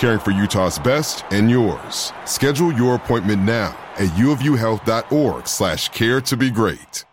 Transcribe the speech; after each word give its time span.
caring 0.00 0.18
for 0.18 0.30
Utah's 0.30 0.78
best 0.78 1.24
and 1.30 1.50
yours. 1.50 2.12
Schedule 2.24 2.72
your 2.72 2.94
appointment 2.94 3.42
now 3.42 3.78
at 3.96 4.08
uofuhealth.org 4.10 5.46
slash 5.46 5.90
care 5.90 6.22
to 6.22 6.36
be 6.36 6.50
great. 6.50 7.04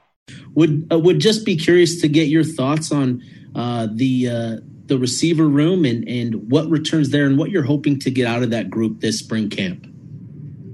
Would 0.56 0.88
uh, 0.92 0.98
would 0.98 1.20
just 1.20 1.46
be 1.46 1.58
curious 1.58 2.02
to 2.02 2.08
get 2.08 2.30
your 2.30 2.44
thoughts 2.44 2.92
on 2.92 3.22
uh, 3.56 3.88
the 3.92 4.30
uh, 4.30 4.56
the 4.86 4.98
receiver 4.98 5.48
room 5.48 5.84
and 5.84 6.08
and 6.08 6.50
what 6.50 6.68
returns 6.70 7.10
there 7.10 7.26
and 7.26 7.38
what 7.38 7.52
you're 7.52 7.64
hoping 7.64 8.00
to 8.00 8.10
get 8.10 8.26
out 8.26 8.42
of 8.42 8.50
that 8.52 8.70
group 8.70 9.02
this 9.02 9.20
spring 9.20 9.50
camp. 9.50 9.86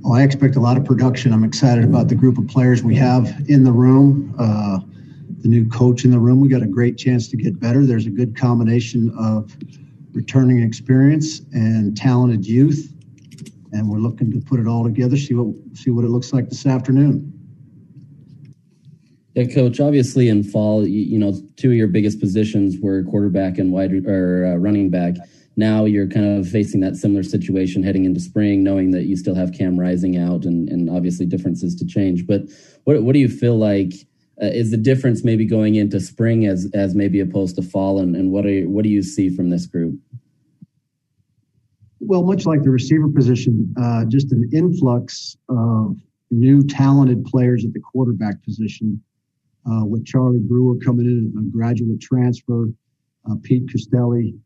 Well, 0.01 0.13
I 0.13 0.23
expect 0.23 0.55
a 0.55 0.59
lot 0.59 0.77
of 0.77 0.85
production. 0.85 1.33
I'm 1.33 1.43
excited 1.43 1.83
about 1.83 2.09
the 2.09 2.15
group 2.15 2.37
of 2.37 2.47
players 2.47 2.83
we 2.83 2.95
have 2.95 3.25
in 3.47 3.63
the 3.63 3.71
room. 3.71 4.35
Uh, 4.37 4.79
the 5.39 5.49
new 5.49 5.67
coach 5.67 6.05
in 6.05 6.11
the 6.11 6.19
room. 6.19 6.39
We 6.39 6.47
got 6.47 6.61
a 6.61 6.67
great 6.67 6.97
chance 6.97 7.27
to 7.29 7.37
get 7.37 7.59
better. 7.59 7.85
There's 7.85 8.05
a 8.05 8.09
good 8.09 8.37
combination 8.37 9.13
of 9.17 9.55
returning 10.13 10.61
experience 10.61 11.41
and 11.53 11.97
talented 11.97 12.45
youth, 12.45 12.93
and 13.71 13.89
we're 13.89 13.97
looking 13.97 14.31
to 14.31 14.39
put 14.39 14.59
it 14.59 14.67
all 14.67 14.83
together. 14.83 15.17
See 15.17 15.33
what 15.33 15.55
see 15.75 15.91
what 15.91 16.05
it 16.05 16.09
looks 16.09 16.33
like 16.33 16.49
this 16.49 16.65
afternoon. 16.65 17.29
Yeah, 19.35 19.45
coach. 19.45 19.79
Obviously, 19.79 20.29
in 20.29 20.43
fall, 20.43 20.87
you, 20.87 21.01
you, 21.01 21.17
know, 21.17 21.33
two 21.57 21.71
of 21.71 21.75
your 21.75 21.87
biggest 21.87 22.19
positions 22.19 22.77
were 22.79 23.03
quarterback 23.03 23.57
and 23.57 23.71
wide 23.71 23.91
or 24.05 24.45
uh, 24.45 24.55
running 24.57 24.91
back. 24.91 25.15
Now 25.55 25.85
you're 25.85 26.07
kind 26.07 26.37
of 26.37 26.47
facing 26.47 26.81
that 26.81 26.95
similar 26.95 27.23
situation 27.23 27.81
heading 27.83 28.05
into 28.05 28.19
spring, 28.19 28.63
knowing 28.63 28.91
that 28.91 29.03
you 29.03 29.15
still 29.15 29.35
have 29.35 29.51
Cam 29.51 29.79
Rising 29.79 30.17
out, 30.17 30.45
and 30.45 30.69
and 30.69 30.89
obviously 30.89 31.25
differences 31.25 31.75
to 31.75 31.85
change. 31.85 32.27
But 32.27 32.43
what 32.83 33.01
what 33.03 33.13
do 33.13 33.19
you 33.19 33.29
feel 33.29 33.57
like 33.57 33.93
uh, 34.41 34.47
is 34.47 34.71
the 34.71 34.77
difference 34.77 35.23
maybe 35.23 35.45
going 35.45 35.75
into 35.75 35.99
spring 35.99 36.45
as 36.45 36.69
as 36.73 36.95
maybe 36.95 37.19
opposed 37.19 37.55
to 37.55 37.61
fall, 37.61 37.99
and, 37.99 38.15
and 38.15 38.31
what 38.31 38.45
are 38.45 38.63
what 38.63 38.83
do 38.83 38.89
you 38.89 39.03
see 39.03 39.29
from 39.29 39.49
this 39.49 39.65
group? 39.65 39.99
Well, 41.99 42.23
much 42.23 42.45
like 42.45 42.63
the 42.63 42.69
receiver 42.69 43.07
position, 43.09 43.73
uh, 43.79 44.05
just 44.05 44.31
an 44.33 44.49
influx 44.51 45.37
of 45.47 45.97
new 46.31 46.61
talented 46.63 47.23
players 47.25 47.63
at 47.63 47.73
the 47.73 47.79
quarterback 47.79 48.43
position 48.43 49.01
uh, 49.69 49.85
with 49.85 50.05
Charlie 50.05 50.39
Brewer 50.39 50.75
coming 50.83 51.05
in, 51.05 51.33
a 51.39 51.43
graduate 51.55 52.01
transfer, 52.01 52.67
uh, 53.29 53.35
Pete 53.43 53.67
Costelli, 53.67 54.37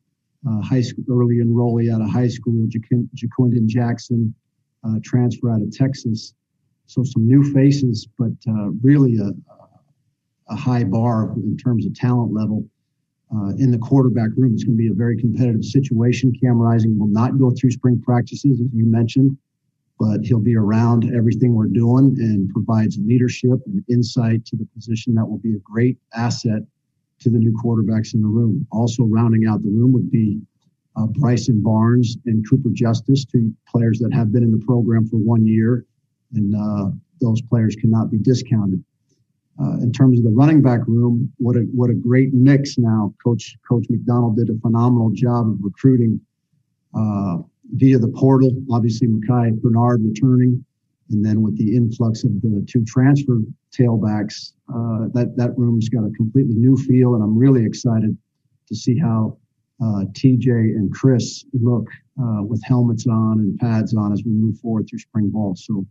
uh, 0.47 0.61
high 0.61 0.81
school 0.81 1.03
early 1.09 1.37
enrollee 1.37 1.91
out 1.91 2.01
of 2.01 2.09
high 2.09 2.27
school, 2.27 2.67
Ja'Quinden 2.67 3.65
Jackson, 3.65 4.35
uh, 4.83 4.99
transfer 5.03 5.49
out 5.49 5.61
of 5.61 5.71
Texas. 5.71 6.35
So 6.85 7.03
some 7.03 7.27
new 7.27 7.43
faces, 7.53 8.07
but 8.19 8.31
really 8.81 9.17
a, 9.17 9.29
a, 9.29 9.56
high 10.55 10.83
bar 10.83 11.33
in 11.35 11.57
terms 11.57 11.85
of 11.85 11.93
talent 11.93 12.33
level. 12.33 12.65
Uh, 13.35 13.49
in 13.57 13.71
the 13.71 13.77
quarterback 13.77 14.29
room, 14.37 14.53
it's 14.53 14.63
going 14.63 14.77
to 14.77 14.81
be 14.81 14.87
a 14.87 14.93
very 14.93 15.17
competitive 15.17 15.65
situation. 15.65 16.33
Cam 16.41 16.57
Rising 16.57 16.97
will 16.97 17.09
not 17.09 17.37
go 17.37 17.51
through 17.51 17.71
spring 17.71 18.01
practices, 18.01 18.61
as 18.61 18.67
you 18.73 18.85
mentioned 18.85 19.37
but 19.99 20.21
he'll 20.23 20.39
be 20.39 20.55
around 20.55 21.11
everything 21.15 21.53
we're 21.53 21.65
doing 21.67 22.15
and 22.19 22.49
provides 22.49 22.97
leadership 22.99 23.59
and 23.65 23.83
insight 23.89 24.45
to 24.45 24.55
the 24.55 24.67
position 24.75 25.13
that 25.15 25.25
will 25.25 25.39
be 25.39 25.55
a 25.55 25.59
great 25.59 25.97
asset 26.13 26.61
to 27.19 27.29
the 27.29 27.37
new 27.37 27.51
quarterbacks 27.63 28.13
in 28.13 28.21
the 28.21 28.27
room. 28.27 28.67
Also, 28.71 29.03
rounding 29.05 29.47
out 29.47 29.63
the 29.63 29.69
room 29.69 29.91
would 29.91 30.11
be 30.11 30.39
uh, 30.95 31.07
Bryson 31.07 31.61
Barnes 31.63 32.17
and 32.25 32.47
Cooper 32.47 32.69
Justice, 32.71 33.25
two 33.25 33.51
players 33.67 33.99
that 33.99 34.13
have 34.13 34.31
been 34.31 34.43
in 34.43 34.51
the 34.51 34.63
program 34.65 35.07
for 35.07 35.17
one 35.17 35.45
year, 35.45 35.85
and 36.33 36.55
uh, 36.55 36.91
those 37.19 37.41
players 37.41 37.75
cannot 37.75 38.11
be 38.11 38.17
discounted. 38.17 38.83
Uh, 39.59 39.77
in 39.81 39.91
terms 39.91 40.19
of 40.19 40.23
the 40.23 40.31
running 40.31 40.61
back 40.61 40.81
room, 40.87 41.31
what 41.37 41.55
a 41.55 41.61
what 41.73 41.89
a 41.89 41.93
great 41.93 42.33
mix 42.33 42.77
now. 42.77 43.13
Coach 43.23 43.55
Coach 43.67 43.85
McDonald 43.89 44.37
did 44.37 44.49
a 44.49 44.59
phenomenal 44.59 45.09
job 45.11 45.47
of 45.47 45.57
recruiting 45.61 46.21
uh, 46.93 47.37
via 47.73 47.97
the 47.97 48.09
portal. 48.09 48.51
Obviously, 48.71 49.07
Micah 49.07 49.55
Bernard 49.61 50.03
returning, 50.03 50.63
and 51.09 51.25
then 51.25 51.41
with 51.41 51.57
the 51.57 51.75
influx 51.75 52.23
of 52.23 52.39
the 52.41 52.63
two 52.69 52.85
transfer 52.85 53.39
tailbacks, 53.75 54.53
uh, 54.69 55.07
that 55.13 55.33
that 55.37 55.57
room's 55.57 55.89
got 55.89 56.03
a 56.03 56.11
completely 56.11 56.55
new 56.55 56.77
feel, 56.77 57.15
and 57.15 57.23
I'm 57.23 57.37
really 57.37 57.65
excited 57.65 58.15
to 58.67 58.75
see 58.75 58.97
how 58.97 59.37
uh, 59.81 60.05
TJ 60.11 60.47
and 60.47 60.91
Chris 60.93 61.45
look 61.53 61.87
uh, 62.21 62.43
with 62.43 62.61
helmets 62.63 63.05
on 63.07 63.39
and 63.39 63.59
pads 63.59 63.95
on 63.95 64.11
as 64.11 64.23
we 64.23 64.31
move 64.31 64.59
forward 64.59 64.87
through 64.89 64.99
spring 64.99 65.29
ball. 65.29 65.55
So, 65.55 65.85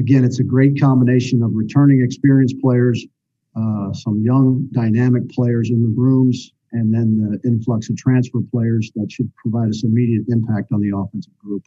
again, 0.00 0.24
it's 0.24 0.40
a 0.40 0.44
great 0.44 0.80
combination 0.80 1.42
of 1.42 1.52
returning 1.54 2.02
experienced 2.02 2.56
players, 2.60 3.04
uh, 3.54 3.92
some 3.92 4.20
young 4.22 4.68
dynamic 4.72 5.28
players 5.30 5.70
in 5.70 5.82
the 5.82 5.92
rooms, 5.96 6.52
and 6.72 6.92
then 6.92 7.16
the 7.16 7.48
influx 7.48 7.90
of 7.90 7.96
transfer 7.96 8.40
players 8.50 8.90
that 8.96 9.10
should 9.12 9.30
provide 9.36 9.68
us 9.68 9.84
immediate 9.84 10.24
impact 10.28 10.72
on 10.72 10.80
the 10.80 10.96
offensive 10.96 11.36
group. 11.38 11.64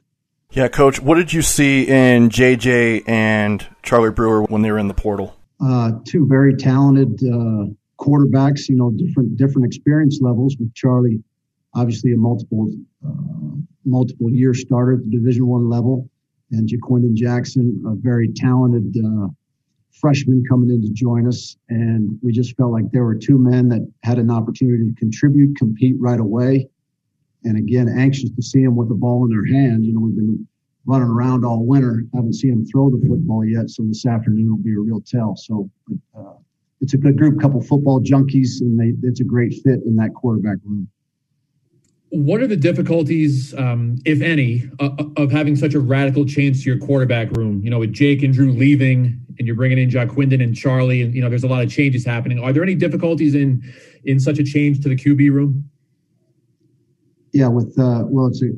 Yeah, 0.51 0.67
coach, 0.67 0.99
what 0.99 1.16
did 1.16 1.33
you 1.33 1.41
see 1.41 1.88
in 1.88 2.29
JJ 2.29 3.07
and 3.07 3.66
Charlie 3.81 4.11
Brewer 4.11 4.44
when 4.44 4.61
they 4.61 4.71
were 4.71 4.77
in 4.77 4.88
the 4.88 4.94
portal? 4.94 5.35
Uh, 5.59 5.94
two 6.05 6.27
very 6.27 6.55
talented 6.55 7.21
uh, 7.23 7.65
quarterbacks, 8.00 8.69
you 8.69 8.75
know, 8.75 8.91
different 8.91 9.38
different 9.38 9.65
experience 9.65 10.19
levels 10.21 10.55
with 10.59 10.73
Charlie, 10.75 11.23
obviously 11.73 12.13
a 12.13 12.17
multiple 12.17 12.71
uh, 13.05 13.57
multiple 13.85 14.29
year 14.29 14.53
starter 14.53 14.94
at 14.94 15.03
the 15.03 15.09
Division 15.09 15.47
One 15.47 15.69
level, 15.69 16.09
and 16.52 16.68
Ja'Quinden 16.70 17.16
Jackson, 17.16 17.84
a 17.88 17.96
very 17.96 18.31
talented 18.31 18.96
uh, 19.04 19.28
freshmen 19.92 20.44
coming 20.48 20.70
in 20.70 20.81
to 20.81 20.90
join 20.90 21.28
us, 21.28 21.58
and 21.69 22.18
we 22.22 22.31
just 22.31 22.56
felt 22.57 22.72
like 22.72 22.92
there 22.92 23.04
were 23.04 23.16
two 23.16 23.38
men 23.38 23.69
that 23.69 23.88
had 24.04 24.19
an 24.19 24.30
opportunity 24.30 24.90
to 24.90 24.95
contribute, 25.00 25.57
compete 25.57 25.95
right 26.00 26.19
away. 26.19 26.68
And 27.45 27.57
again, 27.57 27.88
anxious 27.90 28.30
to 28.31 28.42
see 28.42 28.63
them 28.63 28.75
with 28.75 28.90
the 28.90 28.95
ball 28.95 29.25
in 29.25 29.30
their 29.30 29.45
hand. 29.45 29.86
You 29.86 29.94
know, 29.94 30.00
we've 30.00 30.16
been 30.16 30.48
running 30.86 31.07
around 31.07 31.45
all 31.45 31.66
winter, 31.66 32.04
haven't 32.13 32.34
seen 32.34 32.51
them 32.51 32.66
throw 32.66 32.89
the 32.89 33.06
football 33.07 33.46
yet. 33.46 33.69
So 33.69 33.84
this 33.84 34.06
afternoon 34.06 34.50
will 34.50 34.57
be 34.57 34.74
a 34.74 34.80
real 34.80 35.01
tell. 35.01 35.36
So 35.36 35.69
uh, 36.18 36.34
it's 36.81 36.94
a 36.94 36.98
good 36.98 37.18
group, 37.18 37.39
couple 37.39 37.62
football 37.62 38.01
junkies, 38.01 38.62
and 38.62 38.80
they, 38.80 38.94
it's 39.07 39.22
a 39.22 39.25
great 39.25 39.54
fit 39.63 39.80
in 39.86 39.96
that 39.98 40.13
quarterback 40.13 40.57
room. 40.66 40.88
What 42.13 42.42
are 42.42 42.48
the 42.48 42.56
difficulties, 42.56 43.56
um, 43.56 43.98
if 44.06 44.21
any, 44.21 44.69
uh, 44.80 44.92
of 45.18 45.31
having 45.31 45.56
such 45.56 45.74
a 45.74 45.80
radical 45.80 46.25
change 46.25 46.63
to 46.63 46.69
your 46.69 46.77
quarterback 46.77 47.31
room? 47.31 47.63
You 47.63 47.71
know, 47.71 47.80
with 47.80 47.92
Jake 47.92 48.21
and 48.21 48.31
Drew 48.31 48.51
leaving, 48.51 49.19
and 49.39 49.48
you're 49.48 49.56
bringing 49.56 49.80
in 49.80 49.89
Ja'Quinden 49.89 50.44
and 50.44 50.56
Charlie, 50.56 51.01
and 51.01 51.15
you 51.15 51.21
know 51.21 51.30
there's 51.30 51.44
a 51.44 51.48
lot 51.48 51.63
of 51.63 51.71
changes 51.71 52.06
happening. 52.06 52.38
Are 52.38 52.54
there 52.54 52.62
any 52.62 52.75
difficulties 52.75 53.33
in 53.33 53.63
in 54.06 54.19
such 54.19 54.38
a 54.38 54.44
change 54.44 54.81
to 54.81 54.89
the 54.89 54.95
QB 54.95 55.31
room? 55.31 55.68
Yeah, 57.31 57.48
with 57.48 57.74
uh, 57.80 58.04
well, 58.06 58.27
it's 58.27 58.44
a 58.44 58.51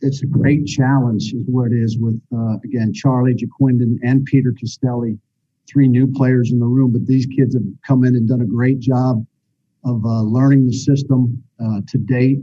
it's 0.00 0.22
a 0.22 0.26
great 0.26 0.64
challenge, 0.66 1.34
is 1.34 1.44
what 1.46 1.70
it 1.70 1.74
is 1.76 1.98
with 1.98 2.18
uh, 2.34 2.56
again 2.64 2.94
Charlie 2.94 3.34
Ja'Quinden 3.34 3.98
and 4.02 4.24
Peter 4.24 4.54
Costelli 4.54 5.18
three 5.68 5.86
new 5.86 6.10
players 6.10 6.50
in 6.50 6.58
the 6.58 6.66
room, 6.66 6.92
but 6.92 7.06
these 7.06 7.26
kids 7.26 7.54
have 7.54 7.62
come 7.86 8.04
in 8.04 8.16
and 8.16 8.26
done 8.26 8.40
a 8.40 8.46
great 8.46 8.80
job 8.80 9.22
of 9.84 10.02
uh, 10.06 10.22
learning 10.22 10.66
the 10.66 10.72
system 10.72 11.42
uh, 11.62 11.82
to 11.88 11.98
date. 11.98 12.38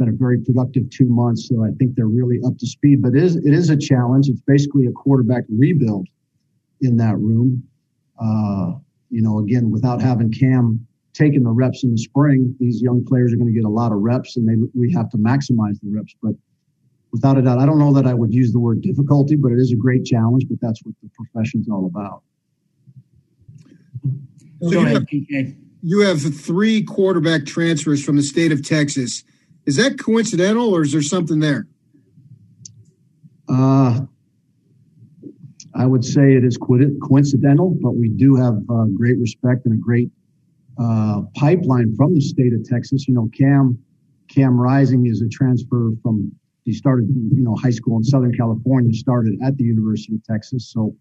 Been 0.00 0.08
a 0.08 0.12
very 0.12 0.38
productive 0.38 0.88
two 0.88 1.10
months, 1.10 1.46
so 1.46 1.62
I 1.62 1.72
think 1.78 1.94
they're 1.94 2.06
really 2.06 2.40
up 2.46 2.56
to 2.56 2.66
speed. 2.66 3.02
But 3.02 3.14
it 3.14 3.22
is, 3.22 3.36
it 3.36 3.52
is 3.52 3.68
a 3.68 3.76
challenge. 3.76 4.30
It's 4.30 4.40
basically 4.40 4.86
a 4.86 4.92
quarterback 4.92 5.44
rebuild 5.50 6.08
in 6.80 6.96
that 6.96 7.18
room. 7.18 7.62
Uh, 8.18 8.78
you 9.10 9.20
know, 9.20 9.40
again, 9.40 9.70
without 9.70 10.00
having 10.00 10.32
Cam 10.32 10.86
taking 11.12 11.42
the 11.42 11.50
reps 11.50 11.84
in 11.84 11.90
the 11.90 11.98
spring, 11.98 12.56
these 12.58 12.80
young 12.80 13.04
players 13.04 13.34
are 13.34 13.36
going 13.36 13.48
to 13.48 13.52
get 13.52 13.66
a 13.66 13.68
lot 13.68 13.92
of 13.92 13.98
reps, 13.98 14.38
and 14.38 14.48
they 14.48 14.54
we 14.74 14.90
have 14.90 15.10
to 15.10 15.18
maximize 15.18 15.78
the 15.82 15.90
reps. 15.90 16.14
But 16.22 16.32
without 17.12 17.36
a 17.36 17.42
doubt, 17.42 17.58
I 17.58 17.66
don't 17.66 17.78
know 17.78 17.92
that 17.92 18.06
I 18.06 18.14
would 18.14 18.32
use 18.32 18.52
the 18.52 18.58
word 18.58 18.80
difficulty, 18.80 19.36
but 19.36 19.52
it 19.52 19.58
is 19.58 19.70
a 19.70 19.76
great 19.76 20.06
challenge. 20.06 20.46
But 20.48 20.62
that's 20.62 20.80
what 20.82 20.94
the 21.02 21.10
profession's 21.10 21.68
all 21.68 21.84
about. 21.84 22.22
So 24.62 24.70
you, 24.70 24.86
have, 24.86 25.06
you 25.82 26.00
have 26.00 26.22
three 26.22 26.84
quarterback 26.84 27.44
transfers 27.44 28.02
from 28.02 28.16
the 28.16 28.22
state 28.22 28.50
of 28.50 28.66
Texas. 28.66 29.24
Is 29.70 29.76
that 29.76 30.00
coincidental, 30.00 30.74
or 30.74 30.82
is 30.82 30.90
there 30.90 31.00
something 31.00 31.38
there? 31.38 31.68
Uh, 33.48 34.00
I 35.76 35.86
would 35.86 36.04
say 36.04 36.32
it 36.32 36.44
is 36.44 36.58
coincidental, 36.58 37.76
but 37.80 37.92
we 37.92 38.08
do 38.08 38.34
have 38.34 38.54
uh, 38.68 38.86
great 38.86 39.16
respect 39.20 39.66
and 39.66 39.74
a 39.74 39.76
great 39.76 40.10
uh, 40.76 41.20
pipeline 41.36 41.94
from 41.94 42.16
the 42.16 42.20
state 42.20 42.52
of 42.52 42.64
Texas. 42.64 43.06
You 43.06 43.14
know, 43.14 43.28
Cam 43.32 43.78
Cam 44.26 44.60
Rising 44.60 45.06
is 45.06 45.22
a 45.22 45.28
transfer 45.28 45.92
from 46.02 46.32
he 46.64 46.72
started 46.72 47.06
you 47.08 47.44
know 47.44 47.54
high 47.54 47.70
school 47.70 47.96
in 47.96 48.02
Southern 48.02 48.34
California, 48.36 48.92
started 48.92 49.38
at 49.40 49.56
the 49.56 49.62
University 49.62 50.16
of 50.16 50.24
Texas. 50.24 50.72
So, 50.72 50.96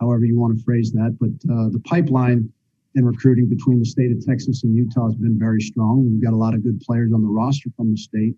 however 0.00 0.24
you 0.24 0.40
want 0.40 0.56
to 0.56 0.64
phrase 0.64 0.90
that, 0.92 1.18
but 1.20 1.32
uh, 1.52 1.68
the 1.68 1.82
pipeline 1.84 2.50
in 2.96 3.04
recruiting 3.04 3.46
between 3.48 3.78
the 3.78 3.84
state 3.84 4.10
of 4.10 4.24
Texas 4.24 4.64
and 4.64 4.74
Utah 4.74 5.06
has 5.06 5.14
been 5.14 5.38
very 5.38 5.60
strong. 5.60 6.10
We've 6.10 6.22
got 6.22 6.32
a 6.32 6.36
lot 6.36 6.54
of 6.54 6.64
good 6.64 6.80
players 6.80 7.12
on 7.12 7.22
the 7.22 7.28
roster 7.28 7.70
from 7.76 7.90
the 7.90 7.96
state, 7.96 8.34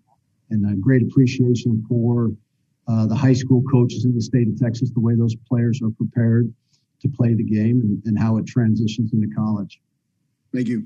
and 0.49 0.69
a 0.69 0.75
great 0.75 1.01
appreciation 1.01 1.83
for 1.87 2.31
uh, 2.87 3.05
the 3.05 3.15
high 3.15 3.33
school 3.33 3.63
coaches 3.71 4.03
in 4.05 4.13
the 4.13 4.21
state 4.21 4.47
of 4.47 4.59
Texas, 4.59 4.91
the 4.91 4.99
way 4.99 5.15
those 5.15 5.35
players 5.47 5.81
are 5.81 5.91
prepared 5.91 6.53
to 7.01 7.07
play 7.07 7.33
the 7.33 7.43
game 7.43 7.79
and, 7.81 8.01
and 8.05 8.19
how 8.19 8.37
it 8.37 8.45
transitions 8.45 9.13
into 9.13 9.27
college. 9.33 9.79
Thank 10.53 10.67
you. 10.67 10.85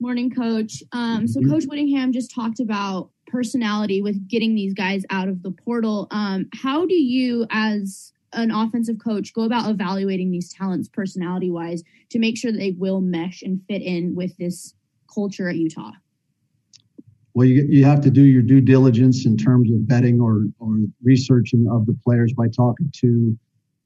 Morning, 0.00 0.30
Coach. 0.30 0.82
Um, 0.92 1.28
so, 1.28 1.40
Coach 1.40 1.64
Whittingham 1.64 2.12
just 2.12 2.34
talked 2.34 2.60
about 2.60 3.10
personality 3.28 4.02
with 4.02 4.28
getting 4.28 4.54
these 4.54 4.74
guys 4.74 5.04
out 5.10 5.28
of 5.28 5.42
the 5.42 5.50
portal. 5.50 6.08
Um, 6.10 6.48
how 6.52 6.84
do 6.84 6.94
you, 6.94 7.46
as 7.50 8.12
an 8.36 8.50
offensive 8.50 8.98
coach, 9.02 9.32
go 9.32 9.42
about 9.42 9.68
evaluating 9.68 10.30
these 10.30 10.52
talents 10.52 10.88
personality 10.88 11.50
wise 11.50 11.82
to 12.10 12.18
make 12.18 12.36
sure 12.36 12.52
that 12.52 12.58
they 12.58 12.72
will 12.72 13.00
mesh 13.00 13.42
and 13.42 13.60
fit 13.68 13.82
in 13.82 14.14
with 14.14 14.36
this 14.36 14.74
culture 15.12 15.48
at 15.48 15.56
Utah? 15.56 15.92
Well, 17.34 17.46
you, 17.46 17.66
you 17.68 17.84
have 17.84 18.00
to 18.02 18.10
do 18.10 18.22
your 18.22 18.42
due 18.42 18.60
diligence 18.60 19.26
in 19.26 19.36
terms 19.36 19.70
of 19.70 19.86
betting 19.86 20.20
or, 20.20 20.46
or 20.58 20.78
researching 21.02 21.66
of 21.70 21.86
the 21.86 21.96
players 22.04 22.32
by 22.32 22.46
talking 22.48 22.90
to 23.00 23.36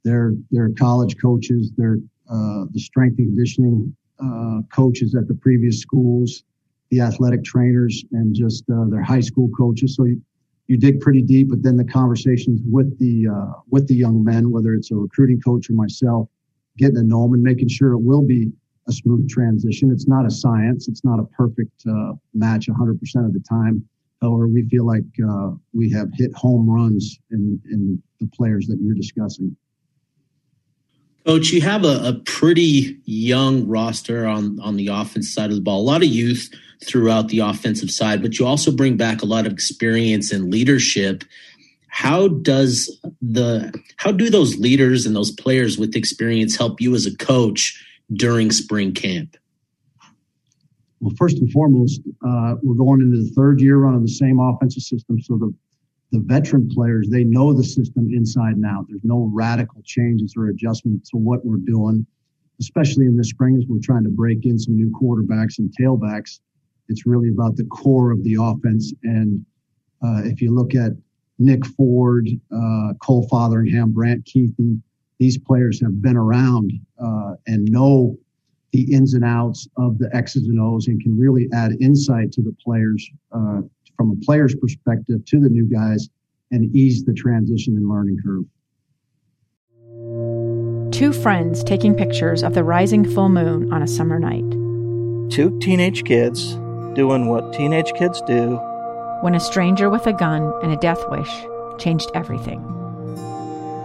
their 0.05 0.35
their 0.51 0.71
college 0.79 1.17
coaches, 1.21 1.73
their 1.77 1.97
uh, 2.31 2.65
the 2.71 2.79
strength 2.79 3.19
and 3.19 3.29
conditioning 3.29 3.95
uh, 4.23 4.61
coaches 4.73 5.15
at 5.15 5.27
the 5.27 5.35
previous 5.35 5.81
schools, 5.81 6.45
the 6.91 7.01
athletic 7.01 7.43
trainers, 7.43 8.05
and 8.13 8.35
just 8.35 8.65
uh, 8.71 8.85
their 8.89 9.03
high 9.03 9.21
school 9.21 9.51
coaches. 9.57 9.97
So 9.97 10.05
you, 10.05 10.23
you 10.71 10.79
dig 10.79 11.01
pretty 11.01 11.21
deep, 11.21 11.49
but 11.51 11.65
then 11.65 11.77
the 11.77 11.85
conversations 11.85 12.61
with 12.65 12.97
the 13.01 13.27
uh, 13.27 13.61
with 13.71 13.89
the 13.89 13.95
young 13.95 14.23
men, 14.23 14.53
whether 14.53 14.73
it's 14.73 14.93
a 14.93 14.95
recruiting 14.95 15.41
coach 15.41 15.69
or 15.69 15.73
myself, 15.73 16.29
getting 16.79 16.95
to 16.95 17.03
know 17.03 17.25
them 17.25 17.35
and 17.35 17.43
making 17.43 17.69
sure 17.69 17.93
it 17.93 17.99
will 17.99 18.25
be 18.25 18.53
a 18.89 18.93
smooth 18.93 19.29
transition. 19.29 19.91
It's 19.91 20.07
not 20.07 20.27
a 20.27 20.31
science. 20.31 20.87
It's 20.87 21.05
not 21.05 21.19
a 21.19 21.25
perfect 21.25 21.83
uh, 21.91 22.13
match 22.35 22.69
100% 22.69 22.93
of 23.27 23.33
the 23.33 23.43
time. 23.49 23.85
However, 24.23 24.47
we 24.47 24.63
feel 24.69 24.87
like 24.87 25.03
uh, 25.29 25.51
we 25.73 25.91
have 25.91 26.09
hit 26.15 26.33
home 26.37 26.71
runs 26.71 27.19
in, 27.33 27.61
in 27.73 28.01
the 28.21 28.29
players 28.29 28.69
that 28.69 28.79
you're 28.81 28.95
discussing. 28.95 29.57
Coach, 31.27 31.51
you 31.51 31.61
have 31.61 31.85
a, 31.85 32.01
a, 32.09 32.15
pretty 32.25 32.99
young 33.05 33.67
roster 33.67 34.27
on, 34.27 34.59
on 34.61 34.77
the 34.77 34.89
offense 34.89 35.33
side 35.33 35.51
of 35.51 35.57
the 35.57 35.63
ball, 35.63 35.81
a 35.81 35.83
lot 35.83 36.03
of 36.03 36.09
youth 36.09 36.49
throughout 36.85 37.29
the 37.29 37.41
offensive 37.41 37.91
side, 37.91 38.23
but 38.23 38.39
you 38.39 38.47
also 38.47 38.73
bring 38.73 38.97
back 38.97 39.21
a 39.21 39.27
lot 39.27 39.47
of 39.47 39.53
experience 39.53 40.33
and 40.33 40.51
leadership. 40.51 41.25
How 41.89 42.29
does 42.29 42.99
the 43.21 43.73
how 43.97 44.13
do 44.13 44.31
those 44.31 44.57
leaders 44.59 45.05
and 45.05 45.15
those 45.15 45.31
players 45.31 45.77
with 45.77 45.95
experience 45.95 46.57
help 46.57 46.81
you 46.81 46.95
as 46.95 47.05
a 47.05 47.15
coach 47.17 47.85
during 48.13 48.51
spring 48.51 48.95
camp? 48.95 49.37
Well, 51.01 51.15
first 51.19 51.37
and 51.39 51.51
foremost, 51.53 52.01
uh, 52.27 52.55
we're 52.63 52.75
going 52.75 53.01
into 53.01 53.23
the 53.23 53.31
third 53.31 53.61
year 53.61 53.77
running 53.77 54.03
the 54.03 54.09
same 54.09 54.39
offensive 54.39 54.83
system, 54.83 55.21
so 55.21 55.37
the 55.37 55.53
the 56.13 56.21
veteran 56.21 56.69
players, 56.69 57.09
they 57.09 57.25
know 57.25 57.53
the 57.53 57.63
system 57.63 58.09
inside 58.13 58.57
and 58.57 58.67
out. 58.67 58.87
There's 58.89 59.05
no 59.05 59.31
radical 59.33 59.81
changes 59.85 60.35
or 60.37 60.49
adjustments 60.49 61.11
to 61.11 61.17
what 61.17 61.45
we're 61.45 61.59
doing, 61.59 62.05
especially 62.61 63.07
in 63.07 63.17
the 63.17 63.25
spring 63.25 63.57
as 63.57 63.65
we're 63.69 63.81
trying 63.83 64.05
to 64.05 64.11
break 64.11 64.45
in 64.45 64.59
some 64.59 64.77
new 64.77 64.91
quarterbacks 64.91 65.59
and 65.59 65.73
tailbacks. 65.81 66.41
It's 66.89 67.07
really 67.07 67.29
about 67.29 67.57
the 67.57 67.65
core 67.67 68.11
of 68.11 68.25
the 68.25 68.37
offense. 68.41 68.93
And 69.05 69.45
uh, 70.03 70.23
if 70.25 70.43
you 70.43 70.53
look 70.53 70.75
at 70.75 70.93
Nick 71.39 71.65
Ford, 71.65 72.29
uh, 72.53 72.95
Cole 73.01 73.29
Fotheringham, 73.29 73.93
Brant 73.93 74.25
Kuithe, 74.25 74.81
these 75.19 75.39
players 75.39 75.81
have 75.81 76.03
been 76.03 76.17
around 76.17 76.73
uh, 77.03 77.35
and 77.47 77.71
know 77.71 78.19
the 78.73 78.93
ins 78.93 79.15
and 79.15 79.25
outs 79.25 79.69
of 79.77 79.99
the 79.99 80.15
X's 80.15 80.49
and 80.49 80.61
O's 80.61 80.89
and 80.89 81.01
can 81.01 81.17
really 81.17 81.49
add 81.53 81.73
insight 81.81 82.33
to 82.33 82.43
the 82.43 82.55
players 82.65 83.09
uh, 83.33 83.61
from 84.01 84.13
a 84.13 84.25
player's 84.25 84.55
perspective 84.55 85.23
to 85.27 85.39
the 85.41 85.51
new 85.51 85.67
guys 85.67 86.09
and 86.51 86.75
ease 86.75 87.05
the 87.05 87.13
transition 87.13 87.77
and 87.77 87.87
learning 87.87 88.17
curve. 88.25 88.47
Two 90.91 91.13
friends 91.13 91.63
taking 91.63 91.95
pictures 91.95 92.43
of 92.43 92.55
the 92.55 92.65
rising 92.65 93.05
full 93.05 93.29
moon 93.29 93.71
on 93.71 93.83
a 93.83 93.87
summer 93.87 94.19
night. 94.19 94.51
Two 95.31 95.59
teenage 95.61 96.05
kids 96.05 96.55
doing 96.95 97.29
what 97.29 97.53
teenage 97.53 97.93
kids 97.93 98.23
do. 98.23 98.59
When 99.21 99.35
a 99.35 99.41
stranger 99.41 99.91
with 99.91 100.07
a 100.07 100.15
gun 100.15 100.51
and 100.63 100.73
a 100.73 100.77
death 100.77 101.05
wish 101.11 101.31
changed 101.79 102.11
everything. 102.15 102.59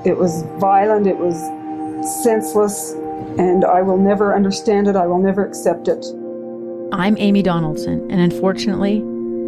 It 0.06 0.18
was 0.18 0.44
violent, 0.62 1.08
it 1.08 1.18
was 1.18 1.36
senseless, 2.24 2.94
and 3.38 3.66
I 3.66 3.82
will 3.82 3.98
never 3.98 4.34
understand 4.34 4.88
it. 4.88 4.96
I 4.96 5.08
will 5.08 5.20
never 5.20 5.46
accept 5.46 5.90
it. 5.90 6.06
I'm 6.94 7.18
Amy 7.18 7.42
Donaldson, 7.42 8.10
and 8.10 8.22
unfortunately, 8.22 9.04